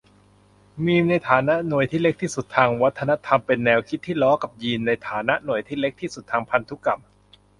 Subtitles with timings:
[0.85, 6.99] มีม ในฐานะหน่วยที่เล็กที่สุดทางวัฒนธรรม เป็นแนวคิดที่ล้อกับ ยีน ในฐานะหน่วยที่เล็กที่สุดทางพันธุกรรม